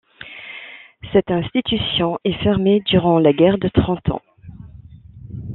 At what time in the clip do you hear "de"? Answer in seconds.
3.59-3.69